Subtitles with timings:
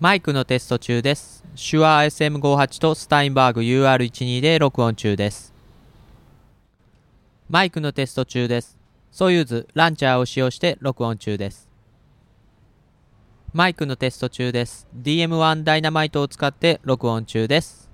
[0.00, 1.44] マイクのテスト中です。
[1.54, 5.52] 手話 SM58 とスタインバーグ UR12 で録音中です。
[7.50, 8.78] マイクのテスト中です。
[9.12, 11.68] ソユーズランチャーを使用して録音中です。
[13.52, 14.88] マイクのテスト中です。
[14.96, 17.89] DM1 ダイナマイトを使って録音中です。